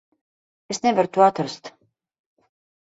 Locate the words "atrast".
1.27-1.65